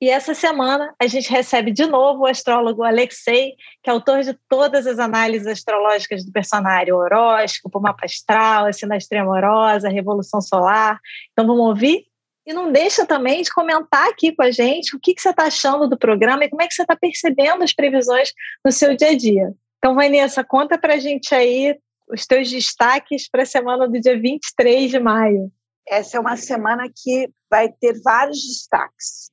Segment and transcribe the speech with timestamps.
[0.00, 4.32] E essa semana a gente recebe de novo o astrólogo Alexei, que é autor de
[4.48, 10.98] todas as análises astrológicas do personagem, horóscopo, mapa astral, a sinastria amorosa, revolução solar.
[11.32, 12.06] Então vamos ouvir?
[12.46, 15.44] E não deixa também de comentar aqui com a gente o que, que você está
[15.44, 18.32] achando do programa e como é que você está percebendo as previsões
[18.64, 19.52] no seu dia a dia.
[19.78, 24.18] Então, Vanessa, conta para a gente aí os teus destaques para a semana do dia
[24.18, 25.52] 23 de maio.
[25.86, 29.30] Essa é uma semana que vai ter vários destaques.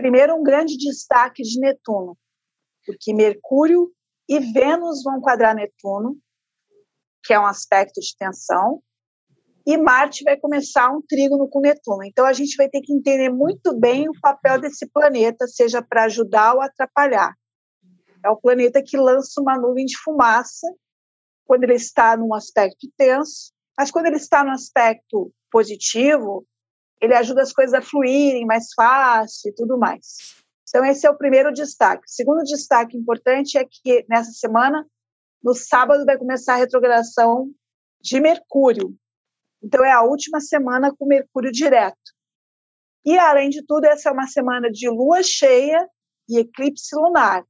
[0.00, 2.16] Primeiro, um grande destaque de Netuno,
[2.86, 3.92] porque Mercúrio
[4.26, 6.16] e Vênus vão quadrar Netuno,
[7.22, 8.82] que é um aspecto de tensão,
[9.66, 12.02] e Marte vai começar um trígono com Netuno.
[12.02, 16.04] Então a gente vai ter que entender muito bem o papel desse planeta, seja para
[16.04, 17.34] ajudar ou atrapalhar.
[18.24, 20.66] É o planeta que lança uma nuvem de fumaça
[21.44, 26.46] quando ele está num aspecto tenso, mas quando ele está no aspecto positivo,
[27.00, 30.40] ele ajuda as coisas a fluírem mais fácil e tudo mais.
[30.68, 32.04] Então, esse é o primeiro destaque.
[32.06, 34.86] O segundo destaque importante é que nessa semana,
[35.42, 37.50] no sábado, vai começar a retrogradação
[38.00, 38.94] de Mercúrio.
[39.62, 41.96] Então, é a última semana com Mercúrio direto.
[43.04, 45.88] E, além de tudo, essa é uma semana de lua cheia
[46.28, 47.44] e eclipse lunar.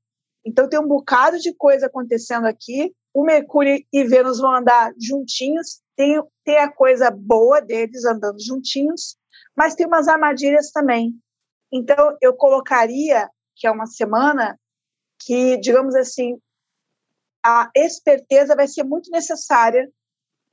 [0.47, 2.95] Então, tem um bocado de coisa acontecendo aqui.
[3.13, 5.83] O Mercúrio e Vênus vão andar juntinhos.
[5.95, 9.20] Tem, tem a coisa boa deles andando juntinhos
[9.61, 11.13] mas tem umas armadilhas também.
[11.71, 14.59] Então, eu colocaria que é uma semana
[15.23, 16.41] que, digamos assim,
[17.45, 19.87] a esperteza vai ser muito necessária,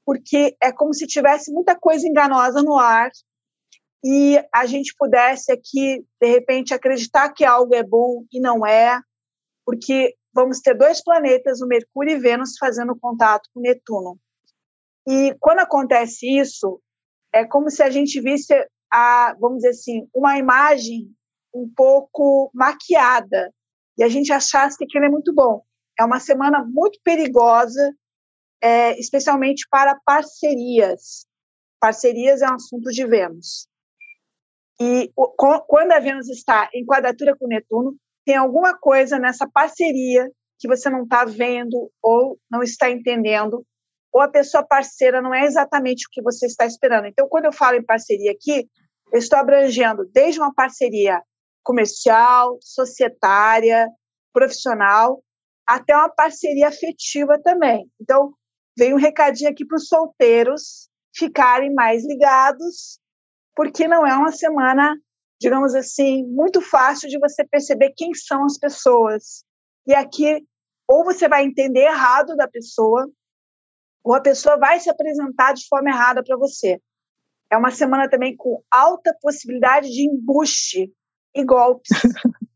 [0.06, 3.10] porque é como se tivesse muita coisa enganosa no ar
[4.04, 9.00] e a gente pudesse aqui, de repente, acreditar que algo é bom e não é,
[9.66, 14.20] porque vamos ter dois planetas, o Mercúrio e Vênus, fazendo contato com Netuno.
[15.08, 16.82] E quando acontece isso,
[17.34, 18.54] é como se a gente visse
[18.92, 21.12] a, vamos dizer assim, uma imagem
[21.54, 23.54] um pouco maquiada
[23.98, 25.64] e a gente achasse que aquilo é muito bom.
[26.00, 27.96] É uma semana muito perigosa,
[28.62, 31.26] é, especialmente para parcerias.
[31.80, 33.68] Parcerias é um assunto de Vênus.
[34.80, 35.28] E o,
[35.62, 40.90] quando a Vênus está em quadratura com Netuno, tem alguma coisa nessa parceria que você
[40.90, 43.66] não está vendo ou não está entendendo,
[44.18, 47.06] ou a pessoa parceira não é exatamente o que você está esperando.
[47.06, 48.68] Então, quando eu falo em parceria aqui,
[49.14, 51.22] eu estou abrangendo desde uma parceria
[51.64, 53.88] comercial, societária,
[54.34, 55.24] profissional,
[55.68, 57.88] até uma parceria afetiva também.
[58.02, 58.34] Então,
[58.76, 63.00] vem um recadinho aqui para os solteiros ficarem mais ligados,
[63.56, 64.98] porque não é uma semana,
[65.40, 69.44] digamos assim, muito fácil de você perceber quem são as pessoas.
[69.86, 70.44] E aqui,
[70.88, 73.08] ou você vai entender errado da pessoa,
[74.08, 76.80] ou a pessoa vai se apresentar de forma errada para você.
[77.52, 80.90] É uma semana também com alta possibilidade de embuste
[81.36, 81.90] e golpes.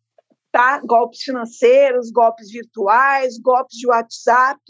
[0.49, 0.79] tá?
[0.79, 4.61] Golpes financeiros, golpes virtuais, golpes de WhatsApp.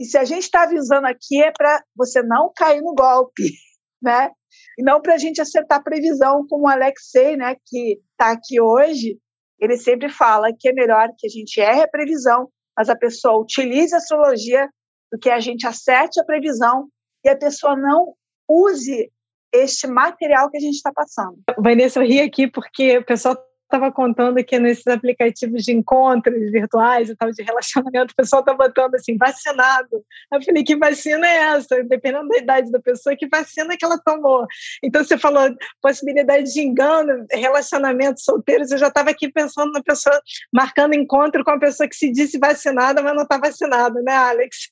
[0.00, 3.42] E se a gente está avisando aqui é para você não cair no golpe,
[4.00, 4.30] né?
[4.78, 9.18] E não para a gente acertar previsão, como o Alexei, né, que está aqui hoje,
[9.60, 13.42] ele sempre fala que é melhor que a gente erre a previsão, mas a pessoa
[13.42, 14.70] utilize a astrologia
[15.12, 16.88] do que a gente acerte a previsão
[17.24, 18.14] e a pessoa não
[18.48, 19.10] use
[19.52, 21.38] este material que a gente está passando.
[21.58, 23.36] Vanessa, eu ri aqui porque o pessoal
[23.68, 28.54] estava contando que nesses aplicativos de encontros virtuais e tal, de relacionamento, o pessoal está
[28.54, 30.02] botando assim, vacinado.
[30.32, 31.84] Eu falei, que vacina é essa?
[31.84, 34.46] Dependendo da idade da pessoa, que vacina que ela tomou?
[34.82, 40.18] Então, você falou possibilidade de engano, relacionamentos solteiros, eu já estava aqui pensando na pessoa,
[40.52, 44.70] marcando encontro com a pessoa que se disse vacinada, mas não está vacinada, né, Alex?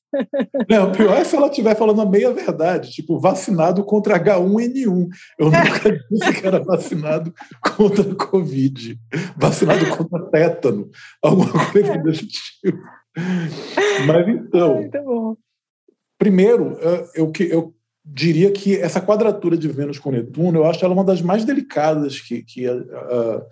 [0.69, 5.09] Não, pior é se ela estiver falando a meia verdade, tipo, vacinado contra H1N1.
[5.39, 7.33] Eu nunca disse que era vacinado
[7.77, 8.99] contra Covid
[9.37, 10.91] vacinado contra tétano,
[11.23, 12.03] alguma coisa é.
[12.03, 12.79] desse tipo.
[14.07, 15.37] Mas então,
[16.19, 16.79] primeiro,
[17.15, 17.75] eu, eu
[18.05, 22.21] diria que essa quadratura de Vênus com Netuno, eu acho ela uma das mais delicadas
[22.21, 23.47] que, que a, a,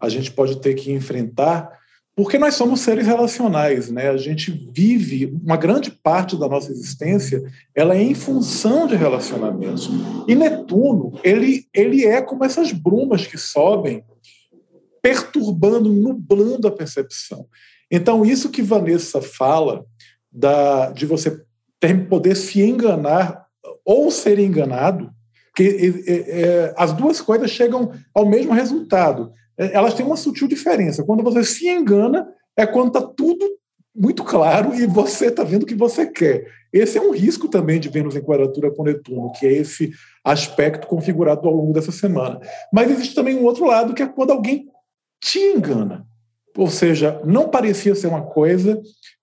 [0.00, 1.70] a gente pode ter que enfrentar,
[2.16, 4.08] porque nós somos seres relacionais, né?
[4.08, 9.90] A gente vive uma grande parte da nossa existência, ela é em função de relacionamentos.
[10.26, 14.02] E Netuno, ele ele é como essas brumas que sobem
[15.02, 17.46] perturbando, nublando a percepção.
[17.90, 19.84] Então, isso que Vanessa fala
[20.32, 21.40] da, de você
[21.78, 23.44] ter, poder se enganar
[23.84, 25.12] ou ser enganado,
[25.54, 25.62] que
[26.08, 29.32] é, é, as duas coisas chegam ao mesmo resultado.
[29.58, 31.04] É, elas têm uma sutil diferença.
[31.04, 33.46] Quando você se engana, é quando está tudo
[33.94, 36.46] muito claro e você está vendo o que você quer.
[36.72, 39.92] Esse é um risco também de Vênus em quadratura com Netuno, que é esse
[40.22, 42.38] aspecto configurado ao longo dessa semana.
[42.72, 44.68] Mas existe também um outro lado, que é quando alguém
[45.20, 46.06] te engana.
[46.56, 48.80] Ou seja, não parecia ser uma coisa,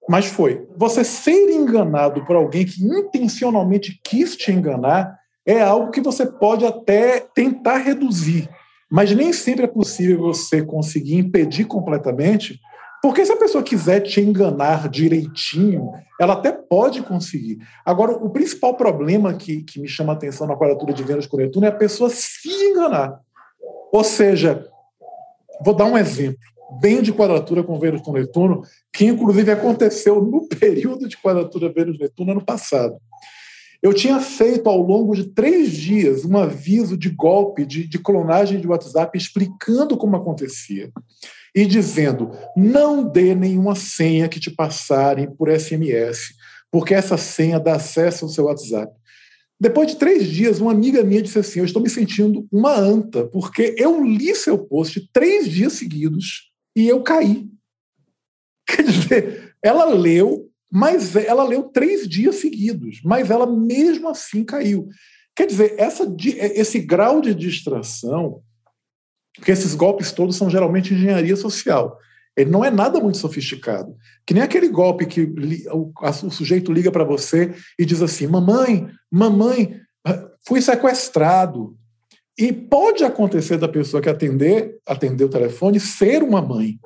[0.10, 0.68] mas foi.
[0.76, 6.66] Você ser enganado por alguém que intencionalmente quis te enganar é algo que você pode
[6.66, 8.50] até tentar reduzir,
[8.94, 12.60] mas nem sempre é possível você conseguir impedir completamente,
[13.02, 15.92] porque se a pessoa quiser te enganar direitinho,
[16.22, 17.58] ela até pode conseguir.
[17.84, 21.38] Agora, o principal problema que, que me chama a atenção na quadratura de Vênus com
[21.38, 23.20] Netuno é a pessoa se enganar.
[23.92, 24.64] Ou seja,
[25.66, 26.38] vou dar um exemplo
[26.80, 28.62] bem de quadratura com Vênus com Netuno,
[28.94, 32.98] que inclusive aconteceu no período de quadratura Vênus-Netuno ano passado.
[33.84, 38.62] Eu tinha feito ao longo de três dias um aviso de golpe, de, de clonagem
[38.62, 40.90] de WhatsApp, explicando como acontecia
[41.54, 46.34] e dizendo: não dê nenhuma senha que te passarem por SMS,
[46.72, 48.94] porque essa senha dá acesso ao seu WhatsApp.
[49.60, 53.26] Depois de três dias, uma amiga minha disse assim: Eu estou me sentindo uma anta,
[53.28, 57.50] porque eu li seu post três dias seguidos e eu caí.
[58.66, 64.90] Quer dizer, ela leu, mas ela leu três dias seguidos, mas ela mesmo assim caiu.
[65.36, 66.04] Quer dizer, essa,
[66.36, 68.42] esse grau de distração,
[69.36, 71.96] porque esses golpes todos são geralmente engenharia social.
[72.36, 73.96] Ele não é nada muito sofisticado.
[74.26, 75.32] Que nem aquele golpe que
[75.72, 79.80] o, o sujeito liga para você e diz assim: Mamãe, mamãe,
[80.48, 81.78] fui sequestrado.
[82.36, 86.80] E pode acontecer da pessoa que atender, atender o telefone ser uma mãe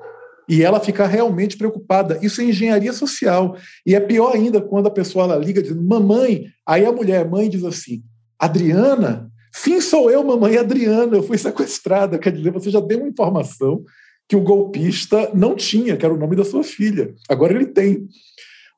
[0.48, 2.18] e ela ficar realmente preocupada.
[2.22, 3.56] Isso é engenharia social.
[3.84, 7.50] E é pior ainda quando a pessoa ela liga dizendo, mamãe, aí a mulher, mãe
[7.50, 8.02] diz assim,
[8.38, 9.30] Adriana?
[9.52, 12.18] Sim, sou eu, mamãe Adriana, eu fui sequestrada.
[12.18, 13.84] Quer dizer, você já deu uma informação
[14.26, 17.14] que o golpista não tinha, que era o nome da sua filha.
[17.28, 18.06] Agora ele tem.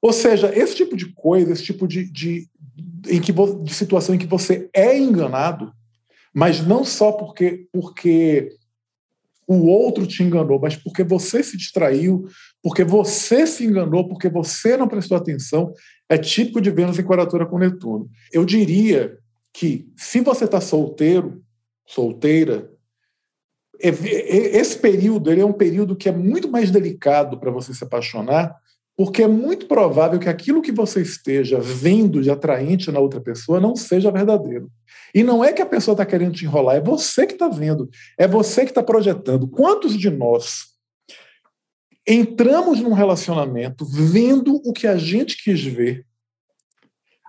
[0.02, 2.48] Ou seja, esse tipo de coisa, esse tipo de, de,
[3.08, 5.72] em que, de situação em que você é enganado,
[6.32, 8.50] mas não só porque, porque
[9.58, 12.26] o outro te enganou, mas porque você se distraiu,
[12.62, 15.72] porque você se enganou, porque você não prestou atenção,
[16.08, 18.08] é típico de Vênus em quadratura com Netuno.
[18.32, 19.18] Eu diria
[19.52, 21.42] que se você está solteiro,
[21.84, 22.70] solteira,
[23.80, 28.54] esse período ele é um período que é muito mais delicado para você se apaixonar,
[29.00, 33.58] porque é muito provável que aquilo que você esteja vendo de atraente na outra pessoa
[33.58, 34.70] não seja verdadeiro.
[35.14, 37.88] E não é que a pessoa está querendo te enrolar, é você que está vendo,
[38.18, 39.48] é você que está projetando.
[39.48, 40.74] Quantos de nós
[42.06, 46.04] entramos num relacionamento vendo o que a gente quis ver,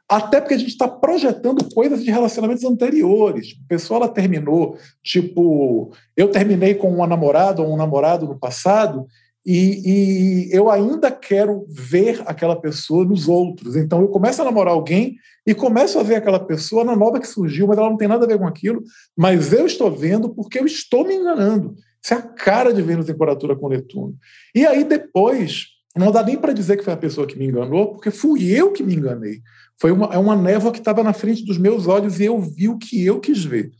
[0.09, 3.56] até porque a gente está projetando coisas de relacionamentos anteriores.
[3.63, 9.07] A pessoa ela terminou, tipo, eu terminei com uma namorada ou um namorado no passado
[9.46, 13.76] e, e, eu ainda quero ver aquela pessoa nos outros.
[13.76, 15.16] Então eu começo a namorar alguém
[15.46, 18.26] e começo a ver aquela pessoa na nova que surgiu, mas ela não tem nada
[18.26, 18.84] a ver com aquilo,
[19.18, 21.76] mas eu estou vendo porque eu estou me enganando.
[22.04, 24.16] Isso é a cara de Vênus em quadratura com Netuno.
[24.54, 27.94] E aí depois, não dá nem para dizer que foi a pessoa que me enganou,
[27.94, 29.42] porque fui eu que me enganei.
[29.80, 32.69] Foi uma, é uma névoa que estava na frente dos meus olhos e eu vi
[32.69, 33.71] o que eu quis ver.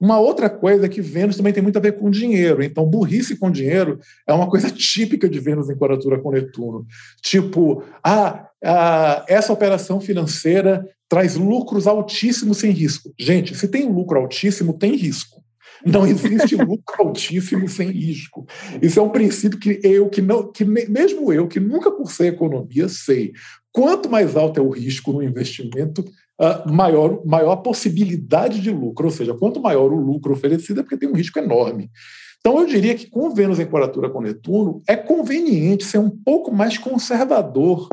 [0.00, 2.62] Uma outra coisa é que Vênus também tem muito a ver com dinheiro.
[2.62, 6.86] Então, burrice com dinheiro é uma coisa típica de Vênus em quadratura com Netuno.
[7.22, 13.12] Tipo, ah, ah, essa operação financeira traz lucros altíssimos sem risco.
[13.18, 15.42] Gente, se tem lucro altíssimo, tem risco.
[15.84, 18.46] Não existe lucro altíssimo sem risco.
[18.80, 22.88] Isso é um princípio que eu, que não, que mesmo eu, que nunca cursei economia,
[22.88, 23.32] sei.
[23.70, 26.04] Quanto mais alto é o risco no investimento,
[26.40, 29.06] uh, maior, maior possibilidade de lucro.
[29.06, 31.90] Ou seja, quanto maior o lucro oferecido, é porque tem um risco enorme.
[32.38, 36.52] Então, eu diria que com Vênus em quadratura com Netuno, é conveniente ser um pouco
[36.52, 37.88] mais conservador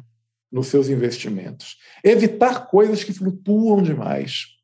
[0.51, 1.77] nos seus investimentos.
[2.03, 4.60] Evitar coisas que flutuam demais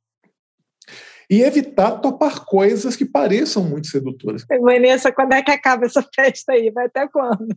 [1.29, 4.45] e evitar topar coisas que pareçam muito sedutoras.
[4.61, 6.71] Vanessa, quando é que acaba essa festa aí?
[6.71, 7.47] Vai até quando?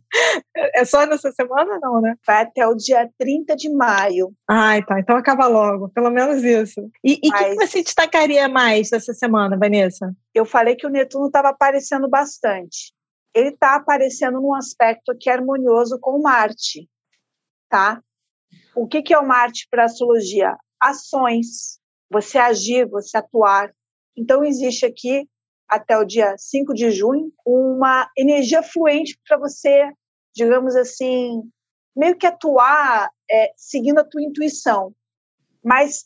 [0.75, 2.15] É só nessa semana, não, né?
[2.25, 4.33] Vai até o dia 30 de maio.
[4.47, 4.99] Ah, tá.
[4.99, 6.89] Então acaba logo, pelo menos isso.
[7.03, 7.57] E o Mas...
[7.57, 10.13] que você destacaria mais dessa semana, Vanessa?
[10.33, 12.93] Eu falei que o Netuno estava aparecendo bastante.
[13.33, 16.89] Ele está aparecendo num aspecto que é harmonioso com Marte,
[17.69, 18.01] tá?
[18.75, 20.55] O que, que é o Marte para a astrologia?
[20.81, 21.80] Ações,
[22.11, 23.71] você agir, você atuar.
[24.17, 25.27] Então, existe aqui
[25.67, 29.89] até o dia 5 de junho, uma energia fluente para você,
[30.35, 31.41] digamos assim,
[31.95, 34.93] meio que atuar é, seguindo a tua intuição.
[35.63, 36.05] Mas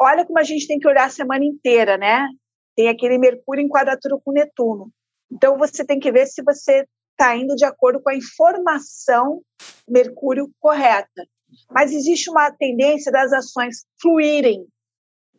[0.00, 2.26] olha como a gente tem que olhar a semana inteira, né?
[2.74, 4.90] Tem aquele Mercúrio em quadratura com Netuno.
[5.30, 9.42] Então você tem que ver se você está indo de acordo com a informação
[9.86, 11.26] Mercúrio correta.
[11.70, 14.66] Mas existe uma tendência das ações fluírem,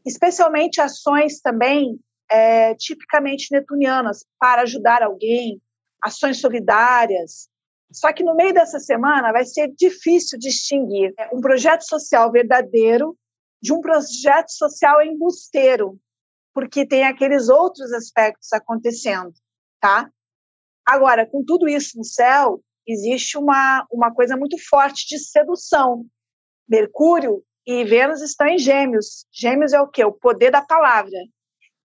[0.05, 5.62] especialmente ações também é, tipicamente netunianas, para ajudar alguém,
[6.01, 7.50] ações solidárias.
[7.91, 13.15] Só que no meio dessa semana vai ser difícil distinguir um projeto social verdadeiro
[13.62, 15.98] de um projeto social embusteiro,
[16.53, 19.31] porque tem aqueles outros aspectos acontecendo,
[19.79, 20.10] tá?
[20.86, 26.05] Agora, com tudo isso no céu, existe uma, uma coisa muito forte de sedução.
[26.67, 29.25] Mercúrio e Vênus estão em Gêmeos.
[29.32, 30.03] Gêmeos é o quê?
[30.03, 31.17] O poder da palavra.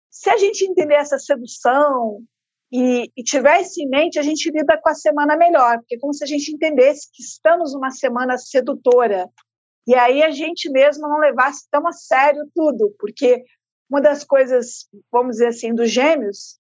[0.10, 2.22] Se a gente entender essa sedução
[2.72, 6.00] e, e tiver isso em mente, a gente lida com a semana melhor, porque é
[6.00, 9.30] como se a gente entendesse que estamos numa semana sedutora.
[9.88, 13.44] E aí a gente mesmo não levasse tão a sério tudo, porque
[13.90, 16.60] uma das coisas, vamos dizer assim, dos gêmeos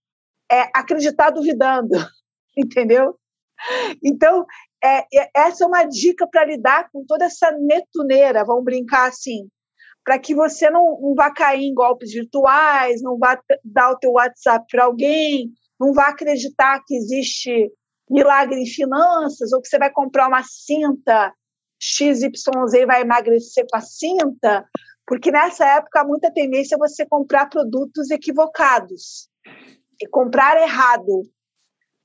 [0.51, 1.95] é acreditar duvidando,
[2.57, 3.17] entendeu?
[4.03, 4.45] Então,
[4.83, 9.47] é, essa é uma dica para lidar com toda essa netuneira, vamos brincar assim
[10.03, 14.11] para que você não, não vá cair em golpes virtuais, não vá dar o teu
[14.13, 17.71] WhatsApp para alguém, não vá acreditar que existe
[18.09, 21.33] milagre em finanças, ou que você vai comprar uma cinta
[21.79, 24.65] XYZ e vai emagrecer com a cinta,
[25.07, 29.29] porque nessa época há muita tendência você comprar produtos equivocados
[30.01, 31.23] e comprar errado.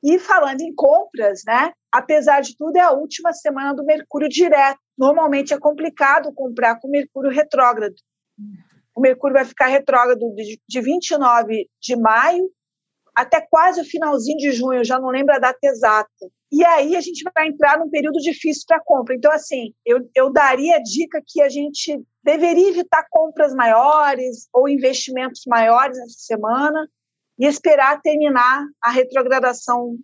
[0.06, 1.72] E falando em compras, né?
[1.92, 4.78] Apesar de tudo, é a última semana do Mercúrio direto.
[4.96, 7.96] Normalmente é complicado comprar com Mercúrio retrógrado.
[8.94, 10.20] O Mercúrio vai ficar retrógrado
[10.68, 12.48] de 29 de maio
[13.16, 16.30] até quase o finalzinho de junho, já não lembro a data exata.
[16.52, 19.14] E aí a gente vai entrar num período difícil para compra.
[19.16, 24.68] Então, assim, eu, eu daria a dica que a gente deveria evitar compras maiores ou
[24.68, 26.86] investimentos maiores essa semana
[27.38, 29.96] e esperar terminar a retrogradação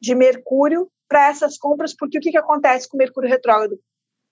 [0.00, 3.78] de Mercúrio para essas compras, porque o que, que acontece com Mercúrio retrógrado?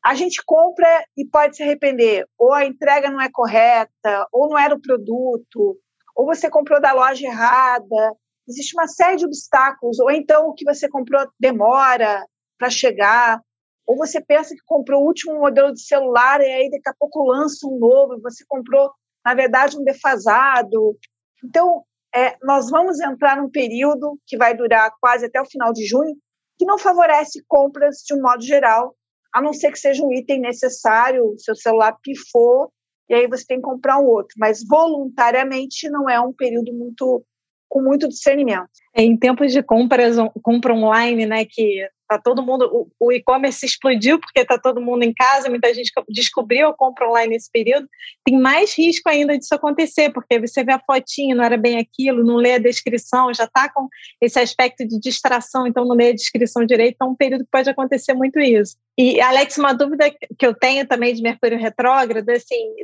[0.04, 4.58] A gente compra e pode se arrepender, ou a entrega não é correta, ou não
[4.58, 5.78] era o produto,
[6.14, 8.14] ou você comprou da loja errada.
[8.46, 12.22] Existe uma série de obstáculos, ou então o que você comprou demora
[12.58, 13.40] para chegar,
[13.86, 17.24] ou você pensa que comprou o último modelo de celular e aí daqui a pouco
[17.24, 18.90] lança um novo, e você comprou,
[19.24, 20.98] na verdade, um defasado.
[21.42, 21.82] Então,
[22.14, 26.16] é, nós vamos entrar num período que vai durar quase até o final de junho,
[26.56, 28.94] que não favorece compras de um modo geral,
[29.34, 32.72] a não ser que seja um item necessário, seu celular pifou,
[33.08, 34.34] e aí você tem que comprar um outro.
[34.38, 37.24] Mas voluntariamente não é um período muito
[37.68, 38.70] com muito discernimento.
[38.96, 43.64] É, em tempos de compras, compra online, né, que tá todo mundo, o, o e-commerce
[43.64, 47.88] explodiu porque tá todo mundo em casa, muita gente descobriu a compra online nesse período,
[48.24, 52.24] tem mais risco ainda disso acontecer, porque você vê a fotinha, não era bem aquilo,
[52.24, 53.88] não lê a descrição, já tá com
[54.20, 57.50] esse aspecto de distração, então não lê a descrição direito, então é um período que
[57.50, 58.76] pode acontecer muito isso.
[58.96, 60.08] E, Alex, uma dúvida
[60.38, 62.74] que eu tenho também de Mercúrio retrógrado, assim,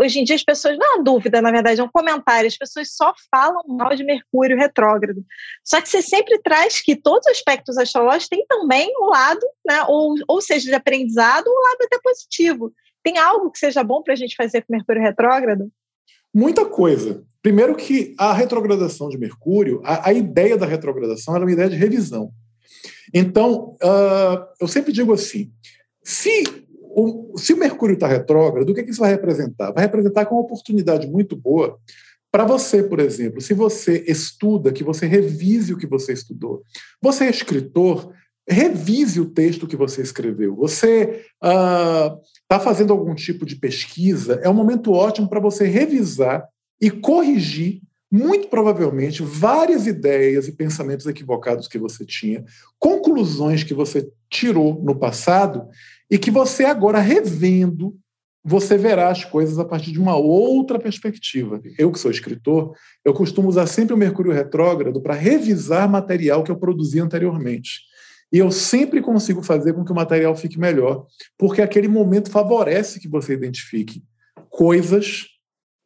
[0.00, 2.56] hoje em dia as pessoas, não é uma dúvida, na verdade, é um comentário, as
[2.56, 5.22] pessoas só falam mal de Mercúrio retrógrado.
[5.64, 9.84] Só que você sempre traz que todos os aspectos astrológicos têm também um lado, né,
[9.88, 12.72] ou, ou seja, de aprendizado, um lado até positivo.
[13.02, 15.70] Tem algo que seja bom para a gente fazer com Mercúrio retrógrado?
[16.32, 17.22] Muita coisa.
[17.42, 21.76] Primeiro que a retrogradação de Mercúrio, a, a ideia da retrogradação era uma ideia de
[21.76, 22.32] revisão.
[23.12, 25.52] Então, uh, eu sempre digo assim:
[26.02, 26.44] se
[26.80, 29.72] o, se o Mercúrio está retrógrado, o que, que isso vai representar?
[29.72, 31.78] Vai representar com uma oportunidade muito boa
[32.34, 36.64] para você, por exemplo, se você estuda, que você revise o que você estudou.
[37.00, 38.12] Você é escritor,
[38.44, 40.56] revise o texto que você escreveu.
[40.56, 46.44] Você está uh, fazendo algum tipo de pesquisa, é um momento ótimo para você revisar
[46.80, 52.44] e corrigir, muito provavelmente, várias ideias e pensamentos equivocados que você tinha,
[52.80, 55.68] conclusões que você tirou no passado
[56.10, 57.96] e que você agora revendo
[58.44, 61.62] você verá as coisas a partir de uma outra perspectiva.
[61.78, 66.50] Eu, que sou escritor, eu costumo usar sempre o Mercúrio retrógrado para revisar material que
[66.50, 67.80] eu produzi anteriormente.
[68.30, 71.06] E eu sempre consigo fazer com que o material fique melhor,
[71.38, 74.02] porque aquele momento favorece que você identifique
[74.50, 75.26] coisas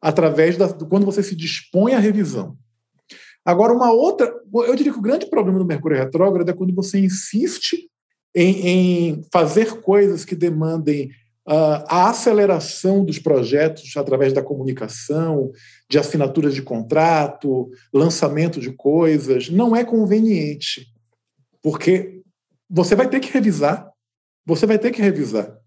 [0.01, 2.57] através da quando você se dispõe à revisão.
[3.45, 6.99] Agora, uma outra, eu diria que o grande problema do Mercúrio retrógrado é quando você
[6.99, 7.89] insiste
[8.35, 11.09] em, em fazer coisas que demandem
[11.51, 15.51] a aceleração dos projetos através da comunicação,
[15.89, 20.93] de assinaturas de contrato, lançamento de coisas, não é conveniente,
[21.63, 22.21] porque
[22.69, 23.89] você vai ter que revisar,
[24.45, 25.57] você vai ter que revisar.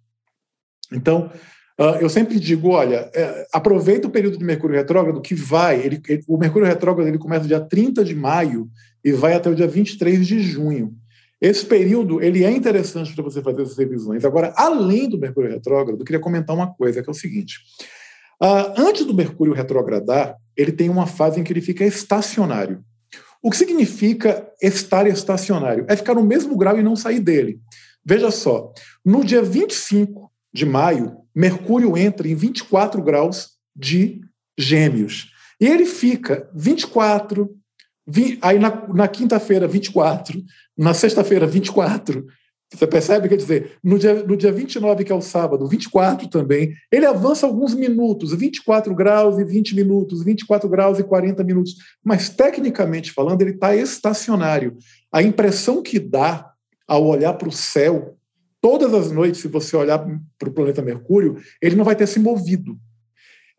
[0.93, 1.33] Então,
[1.81, 6.01] uh, eu sempre digo, olha, é, aproveita o período de Mercúrio retrógrado que vai, ele,
[6.29, 8.71] o Mercúrio retrógrado ele começa dia 30 de maio
[9.05, 10.97] e vai até o dia 23 de junho.
[11.43, 14.25] Esse período ele é interessante para você fazer essas revisões.
[14.25, 17.59] Agora, além do Mercúrio retrógrado, eu queria comentar uma coisa, que é o seguinte.
[18.41, 22.85] Uh, antes do Mercúrio retrogradar, ele tem uma fase em que ele fica estacionário.
[23.43, 25.85] O que significa estar estacionário?
[25.89, 27.61] É ficar no mesmo grau e não sair dele.
[28.05, 28.73] Veja só,
[29.05, 34.21] no dia 25 de maio, Mercúrio entra em 24 graus de
[34.57, 35.33] Gêmeos.
[35.61, 37.62] E ele fica 24, 20,
[38.41, 40.43] aí na, na quinta-feira, 24,
[40.77, 42.25] na sexta-feira, 24.
[42.75, 43.29] Você percebe?
[43.29, 47.47] Quer dizer, no dia, no dia 29, que é o sábado, 24 também, ele avança
[47.47, 51.77] alguns minutos, 24 graus e 20 minutos, 24 graus e 40 minutos.
[52.03, 54.77] Mas, tecnicamente falando, ele está estacionário.
[55.13, 56.51] A impressão que dá
[56.89, 58.17] ao olhar para o céu,
[58.61, 59.99] todas as noites, se você olhar
[60.39, 62.79] para o planeta Mercúrio, ele não vai ter se movido.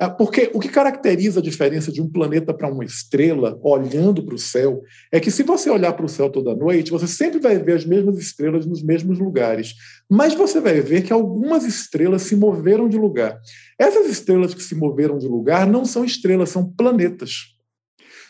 [0.04, 4.36] É, porque o que caracteriza a diferença de um planeta para uma estrela, olhando para
[4.36, 7.58] o céu, é que se você olhar para o céu toda noite, você sempre vai
[7.58, 9.74] ver as mesmas estrelas nos mesmos lugares.
[10.10, 13.40] Mas você vai ver que algumas estrelas se moveram de lugar.
[13.80, 17.56] Essas estrelas que se moveram de lugar não são estrelas, são planetas.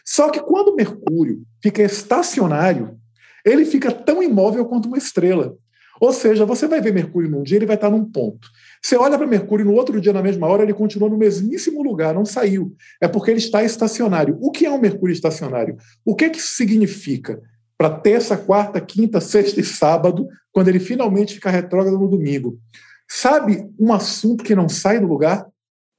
[0.06, 3.00] Só que quando Mercúrio fica estacionário,
[3.44, 5.58] ele fica tão imóvel quanto uma estrela.
[6.00, 8.50] Ou seja, você vai ver Mercúrio num dia, ele vai estar num ponto.
[8.82, 12.14] Você olha para Mercúrio no outro dia, na mesma hora, ele continua no mesmíssimo lugar,
[12.14, 12.76] não saiu.
[13.02, 14.38] É porque ele está estacionário.
[14.42, 15.78] O que é um Mercúrio estacionário?
[16.04, 17.42] O que, é que isso significa?
[17.78, 22.60] Para terça, quarta, quinta, sexta e sábado, quando ele finalmente fica retrógrado no domingo.
[23.08, 25.48] Sabe um assunto que não sai do lugar?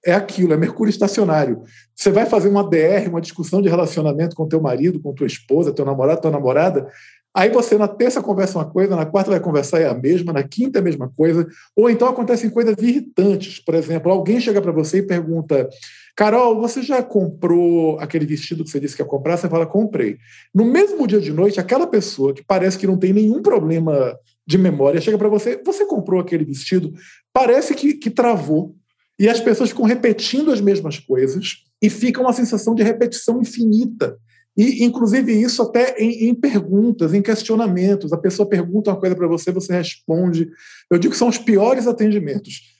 [0.04, 1.62] É aquilo, é Mercúrio estacionário.
[1.94, 5.72] Você vai fazer uma DR, uma discussão de relacionamento com teu marido, com tua esposa,
[5.72, 6.86] teu namorado, tua namorada,
[7.34, 10.44] Aí você na terça conversa uma coisa, na quarta vai conversar é a mesma, na
[10.44, 11.44] quinta é a mesma coisa.
[11.74, 13.58] Ou então acontecem coisas irritantes.
[13.58, 15.68] Por exemplo, alguém chega para você e pergunta:
[16.14, 19.36] Carol, você já comprou aquele vestido que você disse que ia comprar?
[19.36, 20.16] Você fala: comprei.
[20.54, 24.16] No mesmo dia de noite, aquela pessoa que parece que não tem nenhum problema
[24.46, 26.92] de memória chega para você: você comprou aquele vestido?
[27.32, 28.76] Parece que, que travou.
[29.18, 34.18] E as pessoas ficam repetindo as mesmas coisas e fica uma sensação de repetição infinita.
[34.56, 38.12] E, inclusive, isso até em, em, perguntas, em questionamentos.
[38.12, 40.48] A pessoa pergunta uma coisa para você, você responde.
[40.90, 42.74] Eu digo que são os piores atendimentos.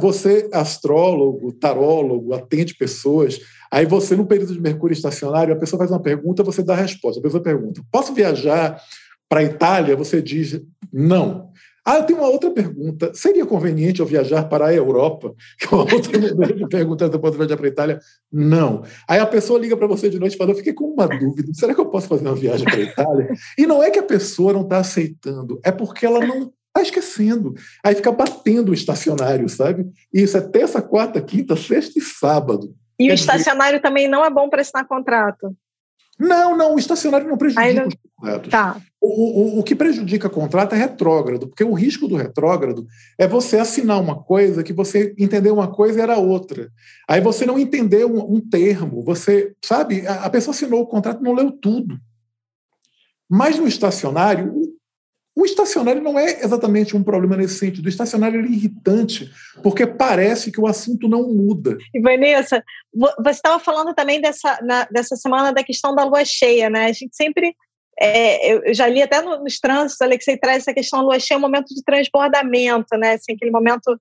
[0.00, 3.38] Você, astrólogo, tarólogo, atende pessoas,
[3.70, 6.80] aí você, no período de Mercúrio estacionário, a pessoa faz uma pergunta, você dá a
[6.80, 7.20] resposta.
[7.20, 8.80] A pessoa pergunta: posso viajar
[9.28, 9.94] para a Itália?
[9.94, 10.58] Você diz
[10.90, 11.50] não.
[11.88, 13.14] Ah, eu tenho uma outra pergunta.
[13.14, 15.34] Seria conveniente eu viajar para a Europa?
[15.58, 18.00] Que é uma outra de se eu posso viajar para a Itália.
[18.30, 18.82] Não.
[19.08, 21.50] Aí a pessoa liga para você de noite e fala: Eu fiquei com uma dúvida.
[21.54, 23.28] Será que eu posso fazer uma viagem para a Itália?
[23.56, 27.54] E não é que a pessoa não está aceitando, é porque ela não está esquecendo.
[27.82, 29.86] Aí fica batendo o estacionário, sabe?
[30.12, 32.74] E isso é terça, quarta, quinta, sexta e sábado.
[32.98, 33.82] E Quer o estacionário dizer...
[33.82, 35.56] também não é bom para assinar contrato.
[36.18, 37.88] Não, não, o estacionário não prejudica não...
[37.88, 38.50] os contratos.
[38.50, 38.76] Tá.
[39.10, 42.86] O, o, o que prejudica contrato é retrógrado, porque o risco do retrógrado
[43.18, 46.70] é você assinar uma coisa que você entendeu uma coisa e era outra.
[47.08, 51.22] Aí você não entendeu um, um termo, você, sabe, a, a pessoa assinou o contrato
[51.22, 51.98] não leu tudo.
[53.30, 54.54] Mas no estacionário,
[55.38, 57.86] o estacionário não é exatamente um problema nesse sentido.
[57.86, 59.30] O estacionário é irritante,
[59.62, 61.78] porque parece que o assunto não muda.
[61.94, 62.60] E Vanessa,
[62.92, 66.86] você estava falando também dessa, na, dessa semana da questão da lua cheia, né?
[66.86, 67.54] A gente sempre.
[68.00, 71.40] É, eu já li até nos trânsitos, Alexei traz essa questão da lua cheia, um
[71.40, 73.14] momento de transbordamento, né?
[73.14, 73.98] Assim, aquele momento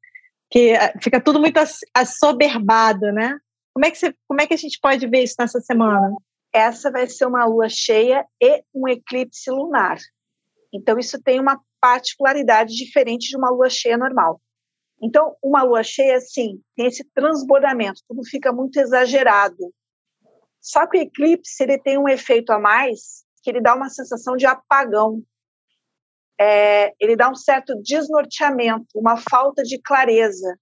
[0.52, 1.60] que é, fica tudo muito
[1.94, 3.38] assoberbado, né?
[3.74, 6.12] Como é, que você, como é que a gente pode ver isso nessa semana?
[6.54, 9.98] Essa vai ser uma lua cheia e um eclipse lunar.
[10.74, 14.42] Então, isso tem uma particularidade diferente de uma lua cheia normal.
[15.02, 19.72] Então, uma lua cheia, sim, tem esse transbordamento, tudo fica muito exagerado.
[20.60, 24.36] Só que o eclipse ele tem um efeito a mais, que ele dá uma sensação
[24.36, 25.22] de apagão.
[26.40, 30.58] É, ele dá um certo desnorteamento, uma falta de clareza.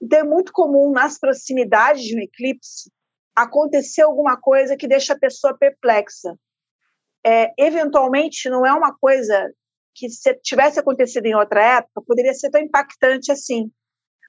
[0.00, 2.90] Então, é muito comum nas proximidades de um eclipse
[3.34, 6.36] acontecer alguma coisa que deixa a pessoa perplexa
[7.24, 9.50] é, eventualmente não é uma coisa
[9.94, 13.70] que se tivesse acontecido em outra época poderia ser tão impactante assim.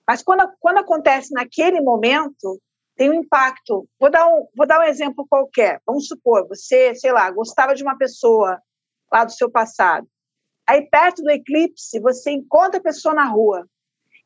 [0.08, 2.62] Mas quando, quando acontece naquele momento,
[2.96, 3.88] tem um impacto.
[4.00, 5.82] Vou dar um, vou dar um exemplo qualquer.
[5.86, 8.60] Vamos supor, você, sei lá, gostava de uma pessoa
[9.12, 10.08] lá do seu passado.
[10.68, 13.68] Aí, perto do eclipse, você encontra a pessoa na rua.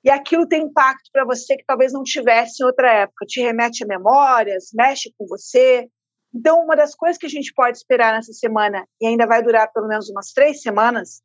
[0.04, 3.84] e aquilo tem impacto para você que talvez não tivesse em outra época, te remete
[3.84, 5.90] a memórias, mexe com você.
[6.34, 9.72] Então, uma das coisas que a gente pode esperar nessa semana, e ainda vai durar
[9.74, 11.22] pelo menos umas três semanas,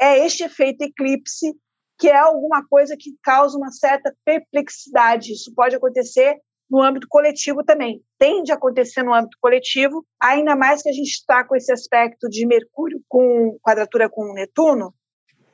[0.00, 1.54] é este efeito eclipse,
[1.98, 5.32] que é alguma coisa que causa uma certa perplexidade.
[5.32, 6.40] Isso pode acontecer
[6.72, 8.02] no âmbito coletivo também.
[8.18, 12.28] Tende a acontecer no âmbito coletivo, ainda mais que a gente está com esse aspecto
[12.28, 14.94] de Mercúrio com quadratura com Netuno,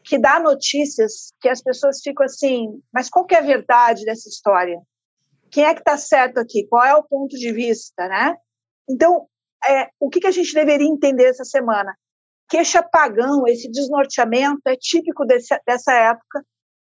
[0.04, 4.28] que dá notícias que as pessoas ficam assim, mas qual que é a verdade dessa
[4.28, 4.81] história?
[5.50, 6.66] Quem é que está certo aqui?
[6.68, 8.37] Qual é o ponto de vista, né?
[8.88, 9.26] Então,
[9.68, 11.92] é, o que, que a gente deveria entender essa semana?
[12.48, 16.42] queixa pagão, esse desnorteamento é típico desse, dessa época,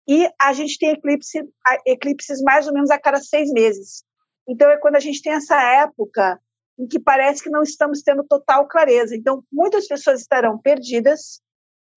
[0.08, 1.40] e a gente tem eclipse,
[1.86, 4.04] eclipses mais ou menos a cada seis meses.
[4.50, 6.40] Então, é quando a gente tem essa época
[6.80, 9.16] em que parece que não estamos tendo total clareza.
[9.16, 11.42] Então, muitas pessoas estarão perdidas,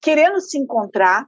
[0.03, 1.27] querendo se encontrar,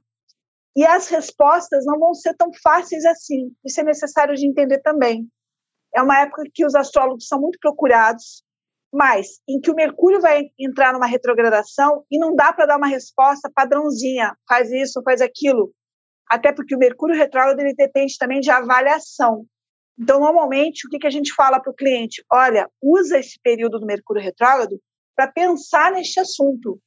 [0.75, 3.55] e as respostas não vão ser tão fáceis assim.
[3.63, 5.27] Isso é necessário de entender também.
[5.95, 8.43] É uma época que os astrólogos são muito procurados,
[8.93, 12.87] mas em que o Mercúrio vai entrar numa retrogradação e não dá para dar uma
[12.87, 15.73] resposta padrãozinha, faz isso, faz aquilo.
[16.29, 19.45] Até porque o Mercúrio retrógrado ele depende também de avaliação.
[19.97, 22.23] Então, normalmente, o que, que a gente fala para o cliente?
[22.31, 24.79] Olha, usa esse período do Mercúrio retrógrado
[25.15, 26.79] para pensar neste assunto.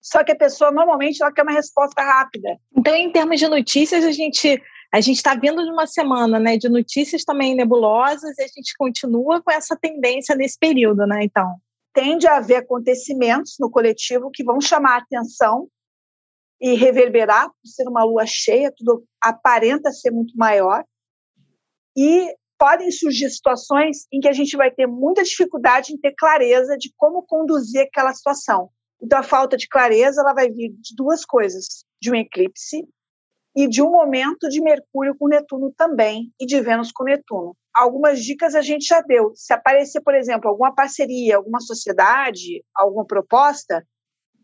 [0.00, 2.58] Só que a pessoa, normalmente, ela quer uma resposta rápida.
[2.76, 4.60] Então, em termos de notícias, a gente
[4.92, 8.74] a gente está vindo de uma semana né, de notícias também nebulosas e a gente
[8.76, 11.24] continua com essa tendência nesse período, né?
[11.24, 11.56] Então.
[11.94, 15.68] Tende a haver acontecimentos no coletivo que vão chamar a atenção
[16.60, 20.84] e reverberar, por ser uma lua cheia, tudo aparenta ser muito maior.
[21.96, 26.76] E podem surgir situações em que a gente vai ter muita dificuldade em ter clareza
[26.76, 28.70] de como conduzir aquela situação.
[29.02, 32.86] Então, a falta de clareza ela vai vir de duas coisas: de um eclipse
[33.56, 37.56] e de um momento de Mercúrio com Netuno também e de Vênus com Netuno.
[37.74, 39.32] Algumas dicas a gente já deu.
[39.34, 43.84] Se aparecer, por exemplo, alguma parceria, alguma sociedade, alguma proposta,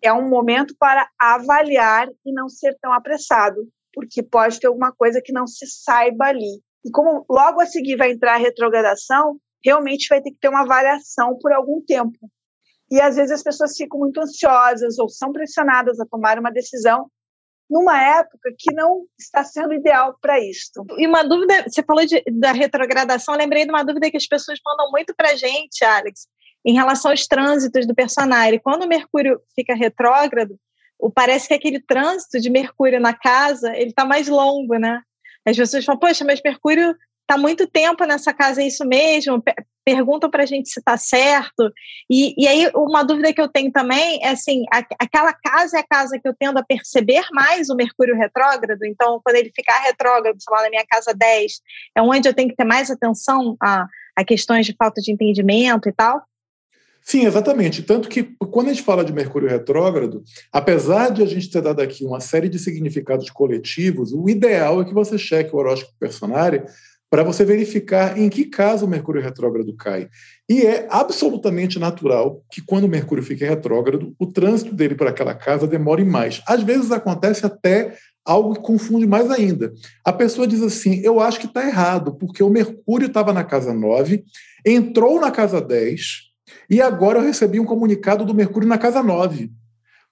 [0.03, 5.21] é um momento para avaliar e não ser tão apressado, porque pode ter alguma coisa
[5.23, 6.61] que não se saiba ali.
[6.85, 10.62] E como logo a seguir vai entrar a retrogradação, realmente vai ter que ter uma
[10.62, 12.19] avaliação por algum tempo.
[12.91, 17.11] E às vezes as pessoas ficam muito ansiosas ou são pressionadas a tomar uma decisão
[17.69, 20.85] numa época que não está sendo ideal para isto.
[20.97, 24.27] E uma dúvida, você falou de, da retrogradação, eu lembrei de uma dúvida que as
[24.27, 26.27] pessoas mandam muito para a gente, Alex,
[26.64, 28.59] em relação aos trânsitos do personagem.
[28.59, 30.59] Quando o Mercúrio fica retrógrado,
[31.14, 35.03] parece que aquele trânsito de Mercúrio na casa, ele está mais longo, né?
[35.49, 36.95] As pessoas falam, poxa, mas Mercúrio
[37.29, 39.43] está muito tempo nessa casa, é isso mesmo?
[39.85, 41.71] Perguntam para a gente se está certo.
[42.11, 45.81] E, e aí, uma dúvida que eu tenho também é assim: a, aquela casa é
[45.81, 48.83] a casa que eu tendo a perceber mais o Mercúrio retrógrado.
[48.85, 51.53] Então, quando ele ficar retrógrado, sei lá, na minha casa 10,
[51.97, 55.89] é onde eu tenho que ter mais atenção a, a questões de falta de entendimento
[55.89, 56.23] e tal.
[57.09, 57.83] Sim, exatamente.
[57.83, 61.81] Tanto que quando a gente fala de Mercúrio retrógrado, apesar de a gente ter dado
[61.81, 66.66] aqui uma série de significados coletivos, o ideal é que você cheque o horóscopo personário
[67.11, 70.11] para você verificar em que caso o Mercúrio retrógrado cai.
[70.47, 75.35] E é absolutamente natural que quando o Mercúrio fica retrógrado, o trânsito dele para aquela
[75.35, 76.42] casa demore mais.
[76.47, 79.73] Às vezes acontece até algo que confunde mais ainda.
[80.05, 83.73] A pessoa diz assim: eu acho que está errado, porque o Mercúrio estava na casa
[83.73, 84.23] 9,
[84.66, 86.28] entrou na casa 10,
[86.69, 89.51] e agora eu recebi um comunicado do Mercúrio na casa 9.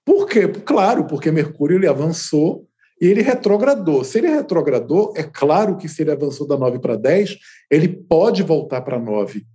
[0.05, 0.47] Por quê?
[0.47, 2.65] Claro, porque Mercúrio ele avançou
[3.01, 4.03] e ele retrogradou.
[4.03, 7.37] Se ele retrogradou, é claro que se ele avançou da 9 para 10,
[7.69, 9.45] ele pode voltar para 9.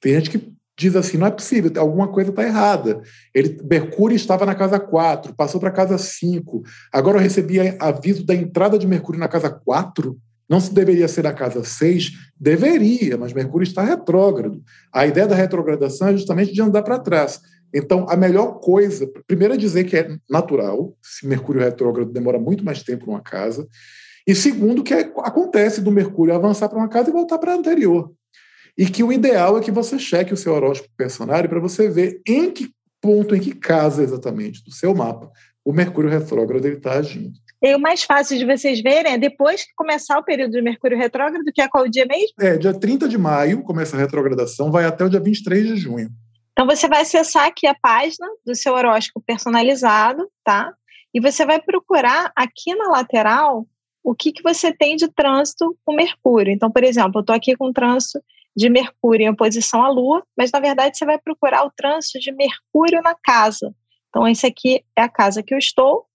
[0.00, 3.00] Tem gente que diz assim: não é possível, alguma coisa está errada.
[3.34, 6.62] Ele, Mercúrio estava na casa 4, passou para a casa 5.
[6.92, 10.16] Agora eu recebi aviso da entrada de Mercúrio na casa 4.
[10.48, 12.12] Não se deveria ser a casa 6?
[12.38, 14.62] Deveria, mas Mercúrio está retrógrado.
[14.92, 17.40] A ideia da retrogradação é justamente de andar para trás.
[17.74, 22.64] Então, a melhor coisa, primeiro é dizer que é natural, se Mercúrio retrógrado demora muito
[22.64, 23.66] mais tempo numa casa,
[24.26, 27.56] e segundo, que é, acontece do Mercúrio avançar para uma casa e voltar para a
[27.56, 28.12] anterior.
[28.76, 32.20] E que o ideal é que você cheque o seu horóscopo personário para você ver
[32.26, 35.30] em que ponto, em que casa exatamente do seu mapa
[35.64, 37.38] o Mercúrio retrógrado está agindo.
[37.62, 40.98] E o mais fácil de vocês verem é depois que começar o período de Mercúrio
[40.98, 42.34] retrógrado, que é qual dia mesmo?
[42.40, 46.10] É, dia 30 de maio começa a retrogradação, vai até o dia 23 de junho.
[46.50, 50.74] Então, você vai acessar aqui a página do seu horóscopo personalizado, tá?
[51.14, 53.64] E você vai procurar aqui na lateral
[54.02, 56.52] o que, que você tem de trânsito com Mercúrio.
[56.52, 58.20] Então, por exemplo, eu estou aqui com o trânsito
[58.56, 62.32] de Mercúrio em oposição à Lua, mas na verdade você vai procurar o trânsito de
[62.32, 63.72] Mercúrio na casa.
[64.08, 66.06] Então, esse aqui é a casa que eu estou.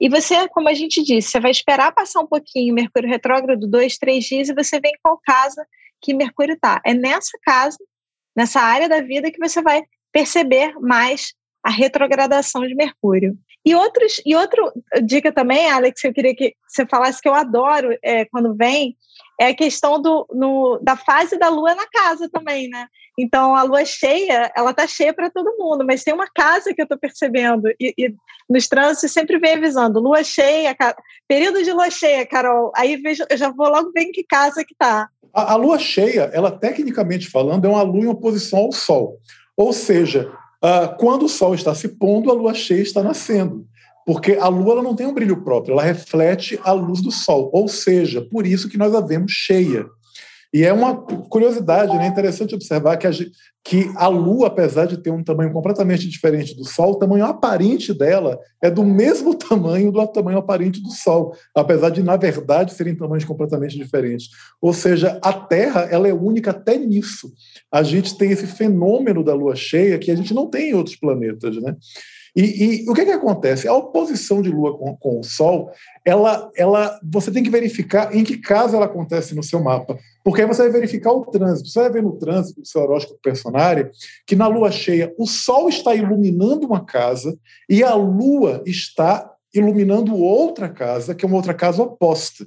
[0.00, 3.98] E você, como a gente disse, você vai esperar passar um pouquinho Mercúrio retrógrado, dois,
[3.98, 5.66] três dias, e você vê em qual casa
[6.00, 6.80] que Mercúrio está.
[6.84, 7.78] É nessa casa,
[8.36, 9.82] nessa área da vida, que você vai
[10.12, 13.36] perceber mais a retrogradação de Mercúrio.
[13.64, 17.96] E, outros, e outra dica também, Alex, eu queria que você falasse que eu adoro
[18.02, 18.96] é, quando vem,
[19.38, 22.86] é a questão do, no, da fase da lua na casa também, né?
[23.16, 26.80] Então, a lua cheia, ela tá cheia para todo mundo, mas tem uma casa que
[26.80, 28.14] eu estou percebendo, e, e,
[28.50, 30.76] nos trânsitos sempre vem avisando, lua cheia,
[31.26, 34.64] período de lua cheia, Carol, aí vejo, eu já vou logo ver em que casa
[34.64, 35.08] que tá.
[35.32, 39.18] A, a lua cheia, ela tecnicamente falando, é uma lua em oposição ao sol.
[39.56, 40.32] Ou seja,
[40.64, 43.66] uh, quando o sol está se pondo, a lua cheia está nascendo
[44.08, 47.50] porque a Lua ela não tem um brilho próprio, ela reflete a luz do Sol,
[47.52, 49.84] ou seja, por isso que nós a vemos cheia.
[50.50, 52.06] E é uma curiosidade, né?
[52.06, 53.10] interessante observar que a,
[53.62, 57.92] que a Lua, apesar de ter um tamanho completamente diferente do Sol, o tamanho aparente
[57.92, 62.96] dela é do mesmo tamanho do tamanho aparente do Sol, apesar de, na verdade, serem
[62.96, 64.30] tamanhos completamente diferentes.
[64.58, 67.30] Ou seja, a Terra ela é única até nisso.
[67.70, 70.96] A gente tem esse fenômeno da Lua cheia que a gente não tem em outros
[70.96, 71.56] planetas.
[71.56, 71.76] Né?
[72.38, 73.66] E, e, o que, que acontece?
[73.66, 75.72] A oposição de Lua com, com, o Sol,
[76.04, 80.42] ela, ela, você tem que verificar em que caso ela acontece no seu mapa, porque
[80.42, 81.68] aí você vai verificar o trânsito.
[81.68, 83.90] Você vai ver no trânsito do seu horóscopo personário
[84.24, 87.36] que na Lua cheia o Sol está iluminando uma casa
[87.68, 92.46] e a Lua está iluminando outra casa, que é uma outra casa oposta.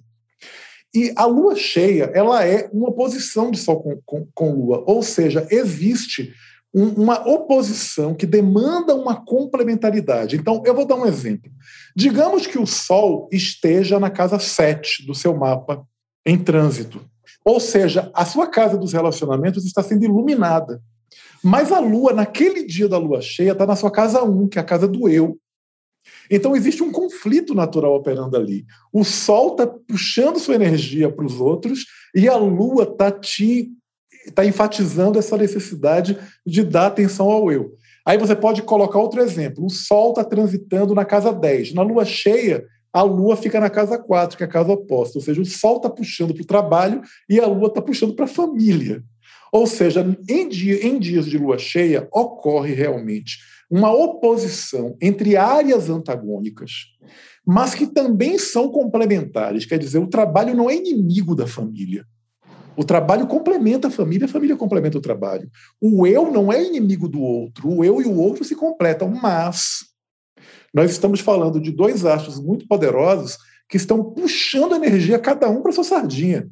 [0.96, 5.04] E a lua cheia, ela é uma oposição de Sol com, com, com Lua, ou
[5.04, 6.34] seja, existe
[6.74, 10.38] uma oposição que demanda uma complementaridade.
[10.38, 11.52] Então, eu vou dar um exemplo.
[11.96, 15.86] Digamos que o Sol esteja na casa 7 do seu mapa,
[16.26, 17.04] em trânsito.
[17.44, 20.82] Ou seja, a sua casa dos relacionamentos está sendo iluminada.
[21.44, 24.62] Mas a Lua, naquele dia da Lua cheia, está na sua casa 1, que é
[24.62, 25.38] a casa do eu.
[26.30, 28.66] Então, existe um conflito natural operando ali.
[28.94, 33.72] O Sol está puxando sua energia para os outros e a Lua está te
[34.26, 37.76] está enfatizando essa necessidade de dar atenção ao eu.
[38.06, 39.66] Aí você pode colocar outro exemplo.
[39.66, 41.74] O Sol está transitando na casa 10.
[41.74, 45.20] Na lua cheia, a lua fica na casa 4, que é a casa oposta.
[45.20, 48.26] Ou seja, o Sol está puxando para o trabalho e a lua está puxando para
[48.26, 49.04] a família.
[49.52, 53.38] Ou seja, em, dia, em dias de lua cheia, ocorre realmente
[53.70, 56.72] uma oposição entre áreas antagônicas,
[57.46, 59.66] mas que também são complementares.
[59.66, 62.06] Quer dizer, o trabalho não é inimigo da família.
[62.76, 65.50] O trabalho complementa a família, a família complementa o trabalho.
[65.80, 69.86] O eu não é inimigo do outro, o eu e o outro se completam, mas
[70.74, 75.72] nós estamos falando de dois astros muito poderosos que estão puxando energia cada um para
[75.72, 76.50] sua sardinha.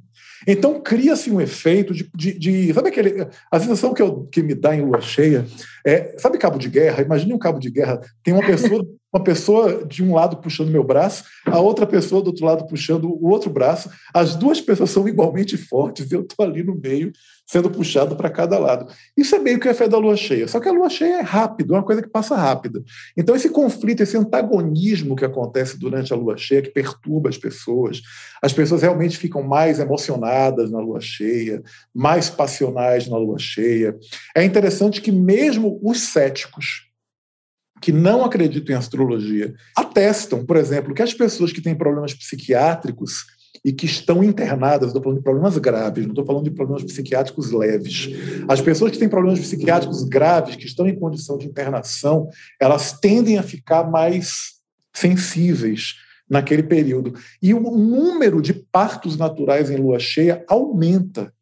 [0.47, 3.28] Então cria-se um efeito de, de, de, Sabe aquele.
[3.52, 5.45] A sensação que, eu, que me dá em lua cheia
[5.86, 6.15] é.
[6.17, 7.04] Sabe cabo de guerra?
[7.04, 7.99] Imagine um cabo de guerra.
[8.23, 12.28] Tem uma pessoa, uma pessoa de um lado puxando meu braço, a outra pessoa do
[12.28, 13.89] outro lado puxando o outro braço.
[14.13, 17.12] As duas pessoas são igualmente fortes eu estou ali no meio
[17.50, 18.94] sendo puxado para cada lado.
[19.18, 20.48] Isso é meio que a fé da lua cheia.
[20.48, 22.84] Só que a lua cheia é rápido, é uma coisa que passa rápida.
[23.18, 28.02] Então, esse conflito, esse antagonismo que acontece durante a lua cheia, que perturba as pessoas,
[28.40, 33.98] as pessoas realmente ficam mais emocionadas na lua cheia, mais passionais na lua cheia.
[34.38, 36.88] É interessante que, mesmo os céticos,
[37.82, 43.38] que não acreditam em astrologia, atestam, por exemplo, que as pessoas que têm problemas psiquiátricos
[43.63, 47.52] e que estão internadas, estou falando de problemas graves, não estou falando de problemas psiquiátricos
[47.52, 48.10] leves.
[48.48, 53.38] As pessoas que têm problemas psiquiátricos graves, que estão em condição de internação, elas tendem
[53.38, 54.60] a ficar mais
[54.93, 55.95] sensíveis
[56.30, 57.13] naquele período.
[57.41, 61.34] E o número de partos naturais em lua cheia aumenta.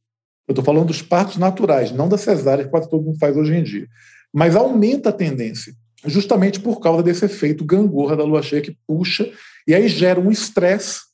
[0.48, 3.54] Eu estou falando dos partos naturais, não da cesárea, que quase todo mundo faz hoje
[3.54, 3.88] em dia.
[4.34, 5.74] Mas aumenta a tendência,
[6.06, 9.30] justamente por causa desse efeito gangorra da lua cheia que puxa,
[9.68, 11.07] e aí gera um estresse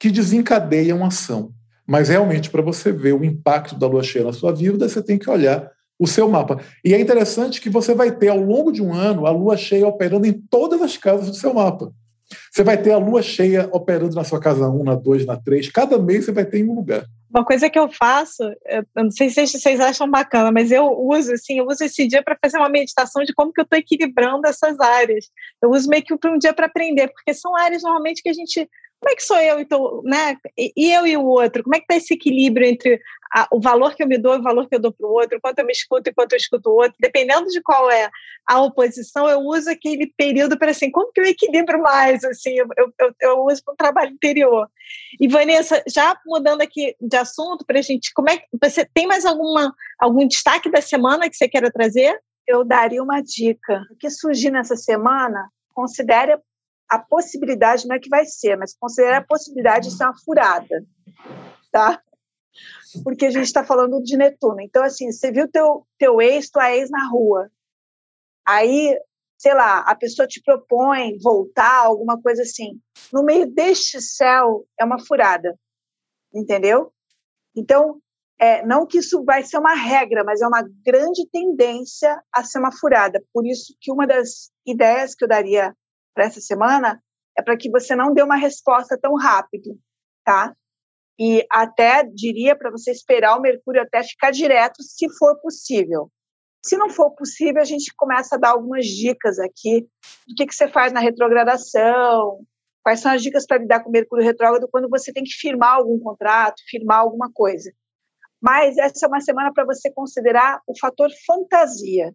[0.00, 1.52] que desencadeiam ação.
[1.86, 5.18] Mas realmente, para você ver o impacto da lua cheia na sua vida, você tem
[5.18, 6.58] que olhar o seu mapa.
[6.82, 9.86] E é interessante que você vai ter, ao longo de um ano, a lua cheia
[9.86, 11.92] operando em todas as casas do seu mapa.
[12.50, 15.70] Você vai ter a lua cheia operando na sua casa 1, na 2, na 3.
[15.70, 17.04] Cada mês você vai ter em um lugar.
[17.28, 21.32] Uma coisa que eu faço, eu não sei se vocês acham bacana, mas eu uso
[21.32, 24.48] assim, eu uso esse dia para fazer uma meditação de como que eu estou equilibrando
[24.48, 25.26] essas áreas.
[25.62, 28.68] Eu uso meio que um dia para aprender, porque são áreas normalmente que a gente
[29.00, 30.36] como é que sou eu, então, né?
[30.56, 31.62] E eu e o outro?
[31.62, 33.00] Como é que está esse equilíbrio entre
[33.32, 35.12] a, o valor que eu me dou e o valor que eu dou para o
[35.12, 36.94] outro, quanto eu me escuto e quanto eu escuto o outro?
[37.00, 38.10] Dependendo de qual é
[38.46, 42.22] a oposição, eu uso aquele período para assim, como que eu equilibro mais?
[42.24, 44.68] Assim, eu, eu, eu uso para um trabalho interior.
[45.18, 49.06] E Vanessa, já mudando aqui de assunto para a gente, como é que você tem
[49.06, 52.20] mais alguma algum destaque da semana que você queira trazer?
[52.46, 53.82] Eu daria uma dica.
[53.90, 56.32] O que surgir nessa semana, considere
[56.90, 60.84] a possibilidade, não é que vai ser, mas considerar a possibilidade de ser uma furada,
[61.70, 62.02] tá?
[63.04, 64.60] Porque a gente está falando de Netuno.
[64.60, 67.48] Então, assim, você viu teu, teu ex, tua ex na rua.
[68.44, 68.98] Aí,
[69.38, 72.80] sei lá, a pessoa te propõe voltar, alguma coisa assim.
[73.12, 75.56] No meio deste céu é uma furada,
[76.34, 76.92] entendeu?
[77.54, 78.00] Então,
[78.36, 82.58] é, não que isso vai ser uma regra, mas é uma grande tendência a ser
[82.58, 83.22] uma furada.
[83.32, 85.76] Por isso que uma das ideias que eu daria
[86.14, 87.02] para essa semana
[87.36, 89.78] é para que você não dê uma resposta tão rápido,
[90.24, 90.54] tá?
[91.18, 96.10] E até diria para você esperar o Mercúrio até ficar direto, se for possível.
[96.64, 99.82] Se não for possível, a gente começa a dar algumas dicas aqui
[100.26, 102.44] do que, que você faz na retrogradação,
[102.82, 105.74] quais são as dicas para lidar com o Mercúrio retrógrado quando você tem que firmar
[105.74, 107.70] algum contrato, firmar alguma coisa.
[108.40, 112.14] Mas essa é uma semana para você considerar o fator fantasia.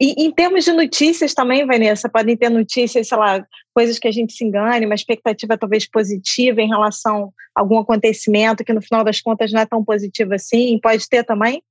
[0.00, 4.12] E em termos de notícias também, Vanessa, podem ter notícias, sei lá, coisas que a
[4.12, 9.04] gente se engane, uma expectativa talvez positiva em relação a algum acontecimento que no final
[9.04, 10.78] das contas não é tão positivo assim.
[10.80, 11.62] Pode ter também?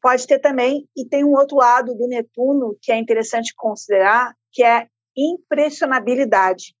[0.00, 0.88] Pode ter também.
[0.96, 6.74] E tem um outro lado do Netuno que é interessante considerar, que é impressionabilidade.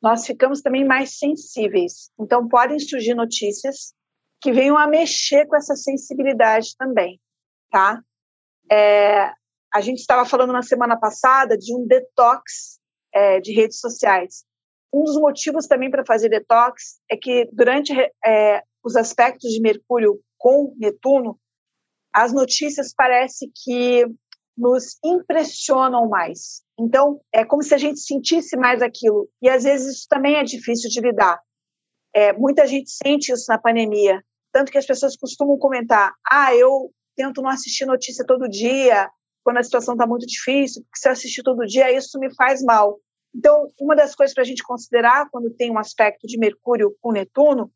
[0.00, 2.10] Nós ficamos também mais sensíveis.
[2.18, 3.92] Então, podem surgir notícias
[4.40, 7.20] que venham a mexer com essa sensibilidade também,
[7.70, 8.00] tá?
[8.70, 9.32] É,
[9.72, 12.78] a gente estava falando na semana passada de um detox
[13.14, 14.44] é, de redes sociais.
[14.92, 17.92] Um dos motivos também para fazer detox é que durante
[18.24, 21.38] é, os aspectos de Mercúrio com Netuno,
[22.12, 24.06] as notícias parece que
[24.56, 26.62] nos impressionam mais.
[26.78, 29.28] Então, é como se a gente sentisse mais aquilo.
[29.42, 31.40] E às vezes isso também é difícil de lidar.
[32.14, 34.22] É, muita gente sente isso na pandemia.
[34.52, 39.08] Tanto que as pessoas costumam comentar: ah, eu tento não assistir notícia todo dia,
[39.48, 42.62] quando a situação está muito difícil, porque se eu assistir todo dia, isso me faz
[42.62, 43.00] mal.
[43.34, 47.12] Então, uma das coisas para a gente considerar quando tem um aspecto de Mercúrio com
[47.12, 47.72] Netuno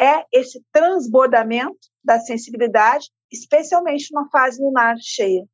[0.00, 5.46] é esse transbordamento da sensibilidade, especialmente numa fase lunar cheia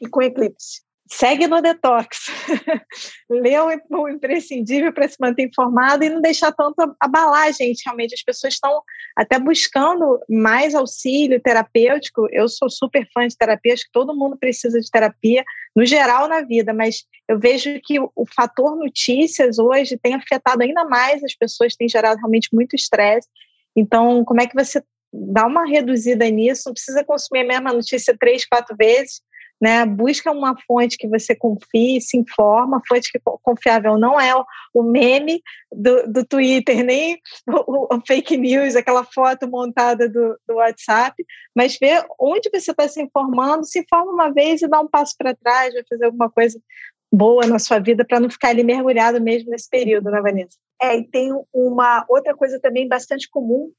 [0.00, 2.26] e com eclipse segue no detox.
[3.30, 7.82] Lê o imprescindível para se manter informado e não deixar tanto abalar a gente.
[7.84, 8.82] Realmente, as pessoas estão
[9.16, 12.26] até buscando mais auxílio terapêutico.
[12.32, 16.28] Eu sou super fã de terapia, acho que todo mundo precisa de terapia, no geral
[16.28, 21.22] na vida, mas eu vejo que o, o fator notícias hoje tem afetado ainda mais
[21.22, 23.28] as pessoas, tem gerado realmente muito estresse.
[23.76, 26.64] Então, como é que você dá uma reduzida nisso?
[26.66, 29.20] Não precisa consumir a mesma notícia três, quatro vezes
[29.60, 29.84] né?
[29.86, 34.34] Busca uma fonte que você confie, se informa, fonte que confiável não é
[34.74, 35.42] o, meme
[35.72, 41.78] do, do Twitter, nem o, o, fake news, aquela foto montada do, do WhatsApp, mas
[41.78, 45.34] vê onde você está se informando, se informa uma vez e dá um passo para
[45.34, 46.60] trás, vai fazer alguma coisa
[47.12, 50.58] boa na sua vida para não ficar ali mergulhado mesmo nesse período, né, Vanessa?
[50.80, 53.72] É, e tem uma outra coisa também bastante comum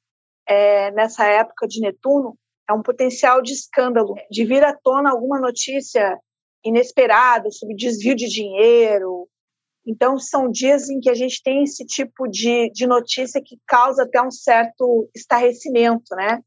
[0.47, 2.35] é, nessa época de Netuno,
[2.69, 6.19] é um potencial de escândalo, de vir à tona alguma notícia
[6.63, 9.27] inesperada sobre desvio de dinheiro.
[9.85, 14.03] Então, são dias em que a gente tem esse tipo de, de notícia que causa
[14.03, 16.41] até um certo estarrecimento, né?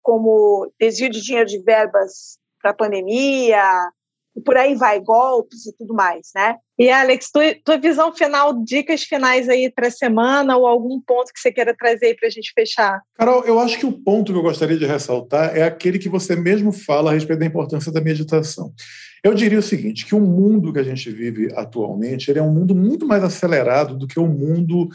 [0.00, 3.62] Como desvio de dinheiro de verbas para a pandemia,
[4.34, 6.56] e por aí vai, golpes e tudo mais, né?
[6.82, 11.32] E Alex, tua, tua visão final, dicas finais aí para a semana ou algum ponto
[11.32, 13.00] que você queira trazer aí para a gente fechar?
[13.16, 16.34] Carol, eu acho que o ponto que eu gostaria de ressaltar é aquele que você
[16.34, 18.72] mesmo fala a respeito da importância da meditação.
[19.22, 22.52] Eu diria o seguinte, que o mundo que a gente vive atualmente ele é um
[22.52, 24.88] mundo muito mais acelerado do que o mundo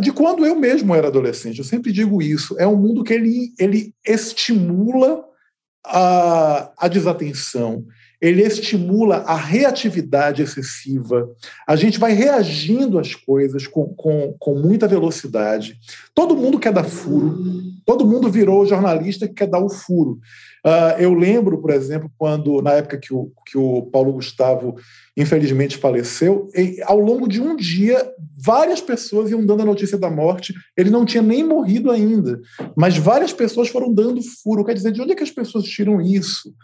[0.00, 1.58] de quando eu mesmo era adolescente.
[1.58, 2.54] Eu sempre digo isso.
[2.56, 5.24] É um mundo que ele, ele estimula
[5.84, 7.84] a, a desatenção,
[8.20, 11.28] ele estimula a reatividade excessiva.
[11.66, 15.78] A gente vai reagindo às coisas com, com, com muita velocidade.
[16.14, 17.38] Todo mundo quer dar furo,
[17.86, 20.20] todo mundo virou jornalista que quer dar o furo.
[20.64, 24.76] Uh, eu lembro, por exemplo, quando, na época que o, que o Paulo Gustavo
[25.16, 28.06] infelizmente faleceu, e, ao longo de um dia,
[28.44, 30.54] várias pessoas iam dando a notícia da morte.
[30.76, 32.40] Ele não tinha nem morrido ainda,
[32.76, 34.64] mas várias pessoas foram dando furo.
[34.64, 36.54] Quer dizer, de onde é que as pessoas tiram isso?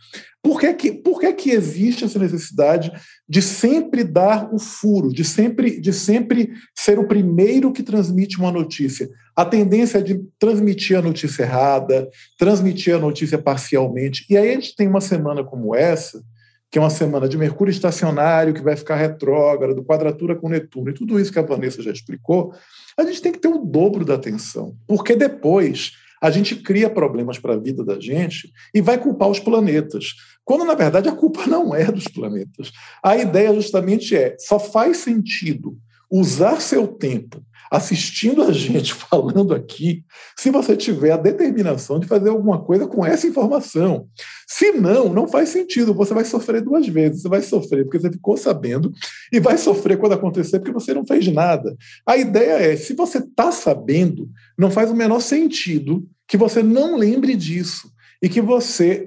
[0.43, 2.92] Por que, que, por que, que existe essa necessidade
[3.29, 8.53] de sempre dar o furo, de sempre, de sempre ser o primeiro que transmite uma
[8.53, 9.09] notícia?
[9.35, 14.25] A tendência é de transmitir a notícia errada, transmitir a notícia parcialmente.
[14.31, 16.23] E aí a gente tem uma semana como essa,
[16.71, 20.94] que é uma semana de Mercúrio estacionário, que vai ficar retrógrado, quadratura com Netuno, e
[20.94, 22.52] tudo isso que a Vanessa já explicou,
[22.98, 27.38] a gente tem que ter o dobro da atenção, porque depois a gente cria problemas
[27.38, 30.14] para a vida da gente e vai culpar os planetas.
[30.44, 32.73] Quando, na verdade, a culpa não é dos planetas.
[33.02, 35.77] A ideia justamente é: só faz sentido
[36.11, 40.04] usar seu tempo assistindo a gente falando aqui,
[40.37, 44.09] se você tiver a determinação de fazer alguma coisa com essa informação.
[44.46, 45.94] Se não, não faz sentido.
[45.94, 47.23] Você vai sofrer duas vezes.
[47.23, 48.92] Você vai sofrer porque você ficou sabendo
[49.33, 51.77] e vai sofrer quando acontecer porque você não fez nada.
[52.07, 56.96] A ideia é: se você está sabendo, não faz o menor sentido que você não
[56.96, 57.90] lembre disso
[58.27, 59.06] e que você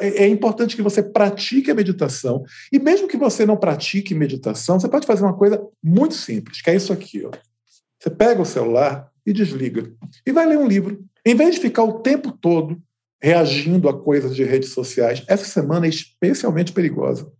[0.00, 4.88] é importante que você pratique a meditação e mesmo que você não pratique meditação, você
[4.88, 7.30] pode fazer uma coisa muito simples, que é isso aqui, ó.
[8.00, 9.88] Você pega o celular e desliga
[10.26, 11.04] e vai ler um livro.
[11.24, 12.82] Em vez de ficar o tempo todo
[13.22, 17.30] reagindo a coisas de redes sociais, essa semana é especialmente perigosa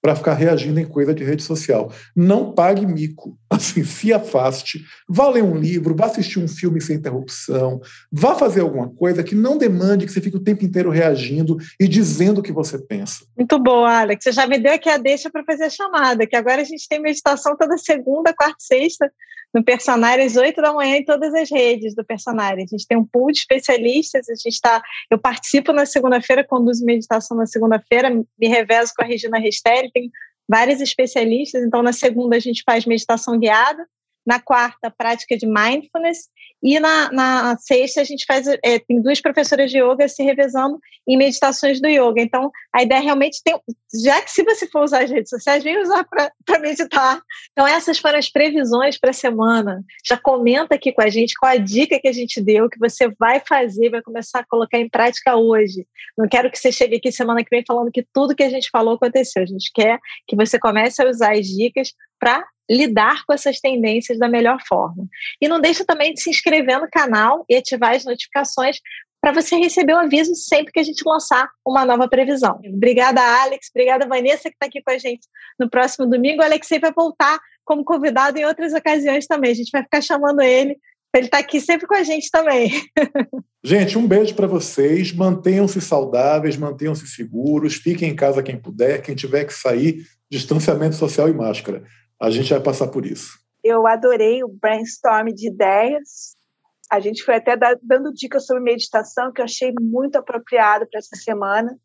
[0.00, 1.92] para ficar reagindo em coisa de rede social.
[2.16, 3.38] Não pague mico.
[3.50, 7.80] Assim, se afaste, vá ler um livro, vá assistir um filme sem interrupção,
[8.10, 11.88] vá fazer alguma coisa que não demande que você fique o tempo inteiro reagindo e
[11.88, 13.24] dizendo o que você pensa.
[13.36, 14.24] Muito bom, Alex.
[14.24, 16.88] Você já me deu aqui a deixa para fazer a chamada, que agora a gente
[16.88, 19.10] tem meditação toda segunda, quarta e sexta
[19.52, 22.72] no Personagens, 8 da manhã, em todas as redes do Personagens.
[22.72, 24.82] A gente tem um pool de especialistas, a gente está.
[25.10, 30.10] Eu participo na segunda-feira, conduzo meditação na segunda-feira, me revezo com a Regina Restelli, tem
[30.48, 33.86] vários especialistas, então na segunda a gente faz meditação guiada,
[34.26, 36.28] na quarta, prática de mindfulness,
[36.62, 38.46] e na, na sexta, a gente faz.
[38.46, 42.20] É, tem duas professoras de yoga se revezando em meditações do yoga.
[42.20, 43.58] Então, a ideia realmente tem.
[44.04, 47.22] Já que se você for usar as redes sociais, vem usar para meditar.
[47.52, 49.82] Então, essas foram as previsões para a semana.
[50.06, 53.08] Já comenta aqui com a gente qual a dica que a gente deu, que você
[53.18, 55.86] vai fazer, vai começar a colocar em prática hoje.
[56.16, 58.68] Não quero que você chegue aqui semana que vem falando que tudo que a gente
[58.70, 59.42] falou aconteceu.
[59.42, 59.98] A gente quer
[60.28, 65.08] que você comece a usar as dicas para lidar com essas tendências da melhor forma.
[65.40, 68.76] E não deixa também de se inscrever no canal e ativar as notificações
[69.20, 72.60] para você receber o aviso sempre que a gente lançar uma nova previsão.
[72.64, 73.68] Obrigada, Alex.
[73.74, 75.26] Obrigada, Vanessa, que está aqui com a gente
[75.58, 76.40] no próximo domingo.
[76.40, 79.50] O Alexei vai voltar como convidado em outras ocasiões também.
[79.50, 80.78] A gente vai ficar chamando ele
[81.14, 82.70] ele está aqui sempre com a gente também.
[83.62, 85.12] Gente, um beijo para vocês.
[85.12, 87.74] Mantenham-se saudáveis, mantenham-se seguros.
[87.74, 89.02] Fiquem em casa quem puder.
[89.02, 91.84] Quem tiver que sair, distanciamento social e máscara
[92.20, 93.38] a gente vai passar por isso.
[93.64, 96.36] Eu adorei o brainstorm de ideias.
[96.90, 101.16] A gente foi até dando dicas sobre meditação que eu achei muito apropriado para essa
[101.16, 101.78] semana.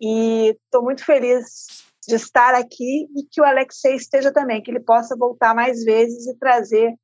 [0.00, 4.80] E estou muito feliz de estar aqui e que o Alexei esteja também, que ele
[4.80, 6.94] possa voltar mais vezes e trazer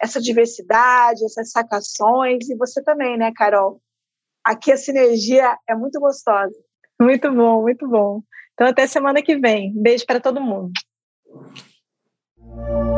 [0.00, 2.48] essa diversidade, essas sacações.
[2.48, 3.80] E você também, né, Carol?
[4.44, 6.54] Aqui a sinergia é muito gostosa.
[7.00, 8.22] Muito bom, muito bom.
[8.54, 9.72] Então, até semana que vem.
[9.74, 10.72] Beijo para todo mundo.
[12.66, 12.97] Thank you.